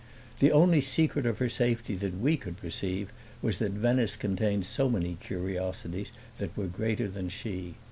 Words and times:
The 0.39 0.51
only 0.51 0.81
secret 0.81 1.27
of 1.27 1.37
her 1.37 1.47
safety 1.47 1.93
that 1.97 2.19
we 2.19 2.35
could 2.35 2.57
perceive 2.57 3.13
was 3.43 3.59
that 3.59 3.73
Venice 3.73 4.15
contained 4.15 4.65
so 4.65 4.89
many 4.89 5.13
curiosities 5.13 6.11
that 6.39 6.57
were 6.57 6.65
greater 6.65 7.07
than 7.07 7.29
she. 7.29 7.75